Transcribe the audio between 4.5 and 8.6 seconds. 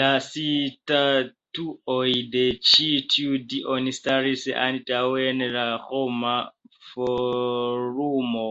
antaŭe en la Roma Forumo.